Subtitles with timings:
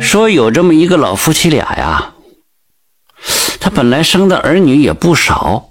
[0.00, 2.14] 说有这么一个老夫妻俩呀，
[3.60, 5.70] 他本来生的儿女也不少，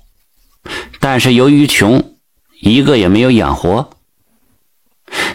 [0.99, 2.15] 但是由于穷，
[2.61, 3.89] 一个也没有养活。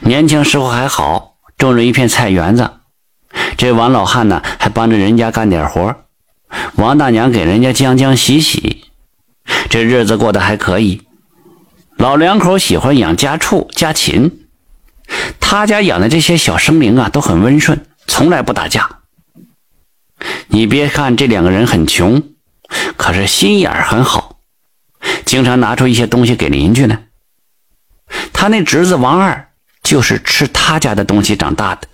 [0.01, 2.71] 年轻时候还好，种着一片菜园子，
[3.57, 5.95] 这王老汉呢还帮着人家干点活，
[6.77, 8.85] 王大娘给人家将将洗洗，
[9.71, 11.03] 这日子过得还可以。
[11.97, 14.47] 老两口喜欢养家畜、家禽，
[15.41, 17.87] 他家养的这些小生灵啊都很温顺。
[18.19, 18.99] 从来不打架。
[20.49, 22.21] 你别看这两个人很穷，
[22.97, 24.41] 可是心眼很好，
[25.25, 26.99] 经常拿出一些东西给邻居呢。
[28.33, 29.53] 他那侄子王二
[29.85, 31.87] 就是吃他家的东西长大的。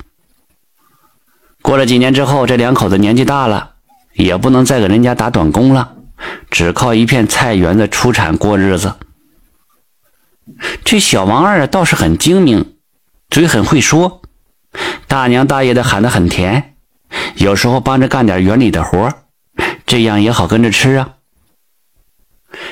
[1.61, 3.75] 过了几年之后，这两口子年纪大了，
[4.15, 5.95] 也不能再给人家打短工了，
[6.51, 8.95] 只靠一片菜园子出产过日子。
[10.87, 12.77] 这小王二倒是很精明，
[13.29, 14.23] 嘴很会说。
[15.15, 16.75] 大娘大爷的喊得很甜，
[17.37, 19.15] 有时候帮着干点园里的活
[19.87, 21.11] 这样也好跟着吃啊。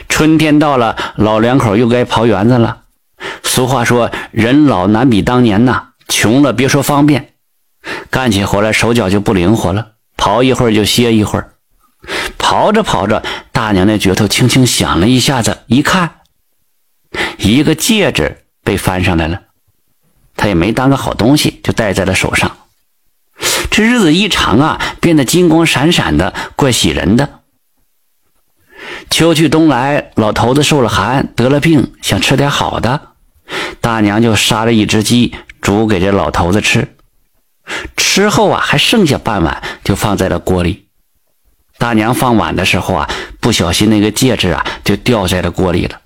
[0.09, 2.83] 春天到了，老两口又该刨园子了。
[3.45, 7.35] 俗话说：“人老难比当年呐，穷了别说方便，
[8.11, 11.53] 干起活来手脚就不灵活了，刨一会儿就歇一会儿。
[12.41, 16.11] 刨着刨着，大娘那镢头轻轻响了一下子，一看，
[17.39, 19.41] 一个戒指被翻上来了。
[20.37, 22.57] 他也没当个好东西，就戴在了手上。
[23.71, 27.41] 这日子一长啊，变得金光闪闪的，怪喜人的。
[29.09, 33.01] 秋去冬来，老头子受了寒，得了病，想吃点好的，
[33.81, 36.97] 大娘就杀了一只鸡，煮给这老头子吃。
[37.97, 40.89] 吃后啊，还剩下半碗，就放在了锅里。
[41.79, 43.11] 大娘放碗的时候啊，
[43.41, 46.01] 不小心那个戒指啊，就掉在了锅里了。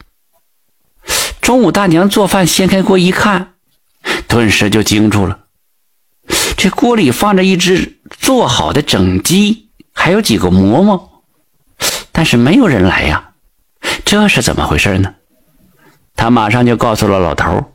[1.40, 3.54] 中午，大娘做饭，掀开锅一看。
[4.28, 5.38] 顿时就惊住了，
[6.56, 11.22] 这锅里放着一只做好的整鸡，还有几个馍馍，
[12.12, 13.30] 但是没有人来呀，
[14.04, 15.14] 这是怎么回事呢？
[16.16, 17.72] 他马上就告诉了老头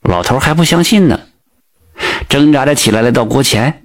[0.00, 1.20] 老头还不相信呢，
[2.28, 3.84] 挣扎着起来来到锅前，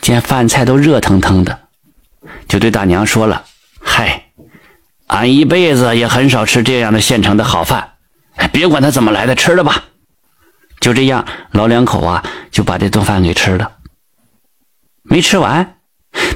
[0.00, 1.68] 见饭菜都热腾腾的，
[2.48, 3.44] 就对大娘说了
[3.80, 4.30] ：“嗨，
[5.06, 7.92] 俺一辈子也很少吃这样的现成的好饭，
[8.52, 9.84] 别管它怎么来的，吃了吧。”
[10.80, 13.72] 就这样，老两口啊就把这顿饭给吃了。
[15.02, 15.78] 没吃完，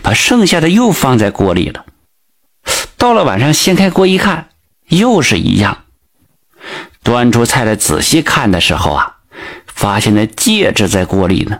[0.02, 1.84] 把剩下的又放在锅里了。
[2.96, 4.48] 到了晚上，掀开锅一看，
[4.88, 5.84] 又是一样。
[7.02, 9.16] 端出菜来仔细看的时候啊，
[9.66, 11.58] 发现那戒指在锅里呢。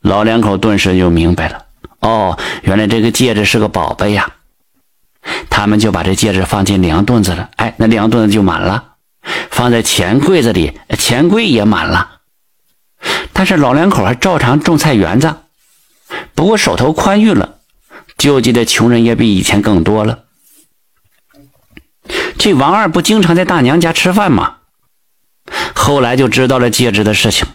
[0.00, 1.66] 老两口顿时就明白了：
[2.00, 4.32] 哦，原来这个戒指是个宝贝呀。
[5.48, 7.50] 他们就把这戒指放进凉墩子了。
[7.56, 8.89] 哎，那凉墩子就满了。
[9.50, 12.20] 放在钱柜子里，钱柜也满了。
[13.32, 15.34] 但是老两口还照常种菜园子，
[16.34, 17.58] 不过手头宽裕了，
[18.18, 20.24] 救济的穷人也比以前更多了。
[22.38, 24.56] 这王二不经常在大娘家吃饭吗？
[25.74, 27.46] 后来就知道了戒指的事情，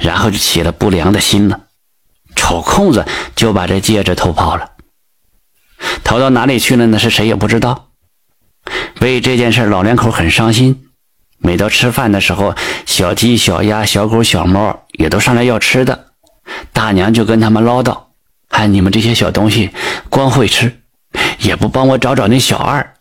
[0.00, 1.66] 然后就起了不良的心了，
[2.36, 3.04] 抽空子
[3.34, 4.72] 就把这戒指偷跑了。
[6.04, 6.86] 逃到哪里去了？
[6.86, 7.91] 呢是谁也不知道。
[9.00, 10.88] 为这件事，老两口很伤心。
[11.38, 12.54] 每到吃饭的时候，
[12.86, 16.12] 小鸡、小鸭、小狗、小猫也都上来要吃的。
[16.72, 18.04] 大娘就跟他们唠叨
[18.50, 19.70] ：“哎，你们这些小东西
[20.08, 20.80] 光会吃，
[21.40, 22.94] 也不帮我找找那小二，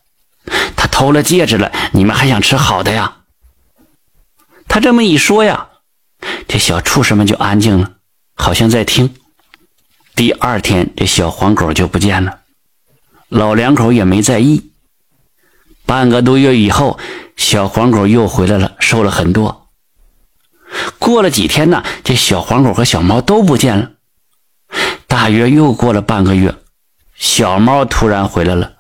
[0.76, 1.72] 他偷了戒指了。
[1.92, 3.18] 你们还想吃好的呀？”
[4.68, 5.68] 他这么一说呀，
[6.48, 7.92] 这小畜生们就安静了，
[8.34, 9.14] 好像在听。
[10.16, 12.40] 第二天，这小黄狗就不见了，
[13.30, 14.71] 老两口也没在意。
[15.92, 16.98] 半个多月以后，
[17.36, 19.68] 小黄狗又回来了，瘦了很多。
[20.98, 23.92] 过了几天呢，这小黄狗和小猫都不见了。
[25.06, 26.56] 大约又过了半个月，
[27.14, 28.72] 小猫突然回来了，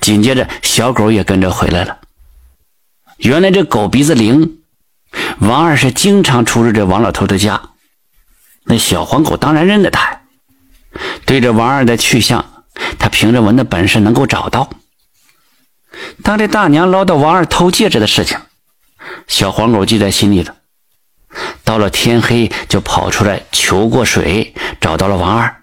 [0.00, 1.98] 紧接着小狗也跟着回来了。
[3.16, 4.58] 原来这狗鼻子灵，
[5.40, 7.60] 王二是经常出入这王老头的家。
[8.62, 10.20] 那小黄狗当然认得他，
[11.26, 12.64] 对着王二的去向，
[13.00, 14.70] 他凭着闻的本事能够找到。
[16.22, 18.38] 当这大娘唠叨王二偷戒指的事情，
[19.26, 20.54] 小黄狗记在心里了。
[21.64, 25.62] 到了天黑，就跑出来求过水，找到了王二。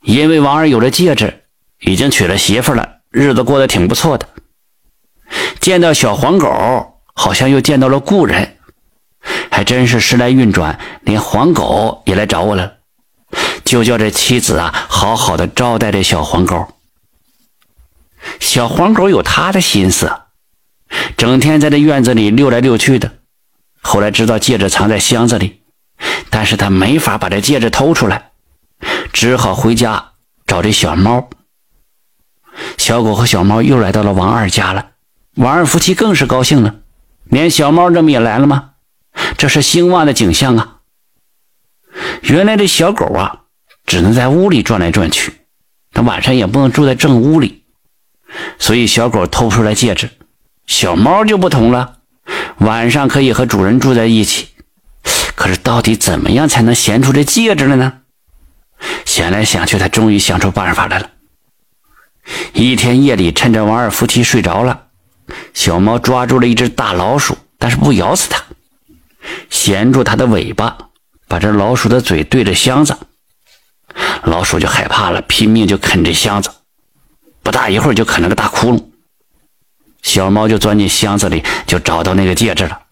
[0.00, 1.44] 因为王二有了戒指，
[1.80, 4.26] 已经娶了媳妇了，日子过得挺不错的。
[5.60, 8.56] 见到小黄狗，好像又见到了故人，
[9.50, 12.72] 还真是时来运转，连黄狗也来找我了，
[13.64, 16.66] 就叫这妻子啊，好好的招待这小黄狗。
[18.40, 20.10] 小黄狗有他的心思，
[21.16, 23.18] 整天在这院子里溜来溜去的。
[23.80, 25.62] 后来知道戒指藏在箱子里，
[26.30, 28.30] 但是他没法把这戒指偷出来，
[29.12, 30.12] 只好回家
[30.46, 31.28] 找这小猫。
[32.76, 34.90] 小狗和小猫又来到了王二家了，
[35.36, 36.76] 王二夫妻更是高兴了，
[37.24, 38.70] 连小猫这么也来了吗？
[39.36, 40.78] 这是兴旺的景象啊！
[42.22, 43.40] 原来这小狗啊，
[43.84, 45.32] 只能在屋里转来转去，
[45.92, 47.61] 它晚上也不能住在正屋里，
[48.58, 50.10] 所以小狗偷不出来戒指。
[50.66, 51.98] 小猫就不同了，
[52.58, 54.48] 晚上可以和主人住在一起。
[55.34, 57.94] 可是到底怎么样才能衔出这戒指来呢？
[59.04, 61.10] 想来想去，他终于想出办法来了。
[62.52, 64.86] 一天夜里，趁着王二夫妻睡着了，
[65.52, 68.42] 小猫抓住了一只大老鼠，但是不咬死它，
[69.50, 70.76] 衔住它的尾巴，
[71.26, 72.96] 把这老鼠的嘴对着箱子，
[74.22, 76.50] 老鼠就害怕了，拼命就啃这箱子，
[77.42, 78.84] 不大一会儿就啃了个大窟窿。
[80.02, 82.82] 小猫就钻进箱子里，就找到那个戒指了，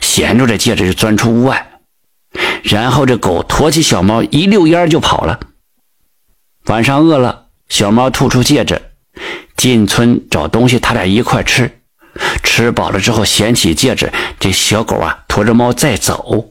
[0.00, 1.80] 衔住这戒指就钻出屋外。
[2.62, 5.40] 然后这狗驮起小猫一溜烟就跑了。
[6.64, 8.82] 晚上饿了，小猫吐出戒指，
[9.56, 11.80] 进村找东西，他俩一块吃。
[12.42, 16.50] 吃饱了之后，捡起戒指，这小狗啊驮着猫再走。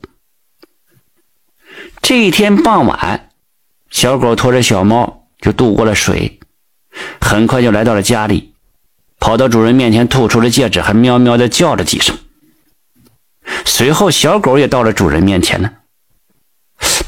[2.01, 3.29] 这一天傍晚，
[3.91, 6.36] 小狗驮着小猫就渡过了水，
[7.19, 8.53] 很快就来到了家里，
[9.19, 12.17] 跑到主人面前吐出了戒指，还喵喵的叫了几声。
[13.65, 15.71] 随后，小狗也到了主人面前呢。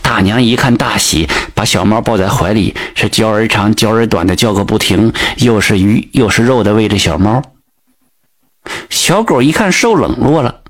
[0.02, 7.44] 大娘一看大喜，把小猫抱在怀里，是叫儿长叫儿短的叫个不停，又是鱼又是肉的喂着小猫。
[8.90, 10.62] 小狗一看受冷落了，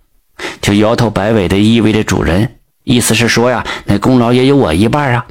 [0.62, 5.25] 就摇头摆尾的依偎着主人，意思是说呀，那功劳也有我一半啊。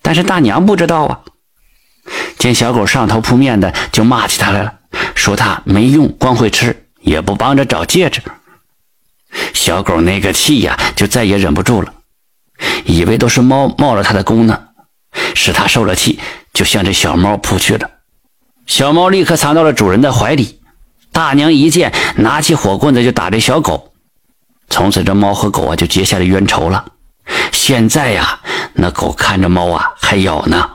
[0.00, 1.20] 但是大娘不知道啊，
[2.38, 4.72] 见小狗上头扑面的，就骂起他来了，
[5.14, 8.20] 说他没用，光会吃，也不帮着找戒指。
[9.52, 11.92] 小狗那个气呀，就再也忍不住了，
[12.84, 14.60] 以为都是猫冒了他的功呢，
[15.34, 16.20] 使他受了气，
[16.52, 17.90] 就向这小猫扑去了。
[18.66, 20.60] 小猫立刻藏到了主人的怀里。
[21.12, 23.92] 大娘一见，拿起火棍子就打这小狗。
[24.68, 26.84] 从此，这猫和狗啊就结下了冤仇了。
[27.52, 28.40] 现在呀，
[28.74, 30.70] 那狗看着猫啊还咬呢。